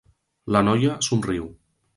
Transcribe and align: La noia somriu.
La 0.55 0.63
noia 0.67 0.97
somriu. 1.09 1.47